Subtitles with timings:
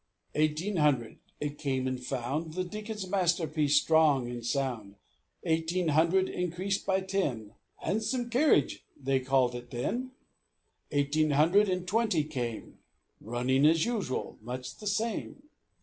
[0.33, 4.95] Eighteen hundred it came and found The Deacon's masterpiece strong and sound.
[5.43, 10.09] Eighteen hundred increased by ten "Hahnsum kerridge" they called it then.
[10.89, 12.79] Eighteen hundred and twenty came
[13.21, 15.43] Running as usual; much the same.